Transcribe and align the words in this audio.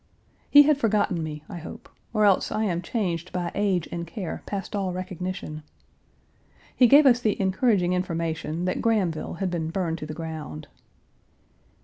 He 0.49 0.63
had 0.63 0.79
forgotten 0.79 1.21
me, 1.21 1.43
I 1.47 1.59
hope, 1.59 1.87
or 2.11 2.25
else 2.25 2.51
I 2.51 2.63
am 2.63 2.81
changed 2.81 3.31
by 3.31 3.51
age 3.53 3.87
and 3.91 4.07
care 4.07 4.41
past 4.47 4.75
all 4.75 4.91
recognition. 4.93 5.61
He 6.75 6.87
gave 6.87 7.05
us 7.05 7.19
the 7.19 7.39
encouraging 7.39 7.93
information 7.93 8.65
that 8.65 8.81
Grahamville 8.81 9.35
had 9.37 9.51
been 9.51 9.69
burned 9.69 9.99
to 9.99 10.07
the 10.07 10.15
ground. 10.15 10.67